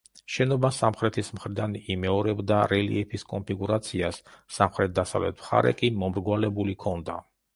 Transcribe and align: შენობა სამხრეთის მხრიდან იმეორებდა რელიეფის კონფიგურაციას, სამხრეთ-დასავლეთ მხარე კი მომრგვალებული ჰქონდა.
შენობა 0.35 0.69
სამხრეთის 0.75 1.27
მხრიდან 1.39 1.75
იმეორებდა 1.95 2.61
რელიეფის 2.71 3.25
კონფიგურაციას, 3.33 4.19
სამხრეთ-დასავლეთ 4.57 5.39
მხარე 5.43 5.75
კი 5.83 5.91
მომრგვალებული 6.05 6.77
ჰქონდა. 6.79 7.21